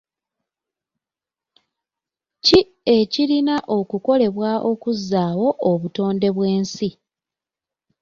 ki 2.45 2.59
ekirina 2.97 3.55
okukolebwa 3.77 4.49
okuzzaawo 4.71 5.47
obutonde 5.71 6.27
bw'ensi? 6.35 6.87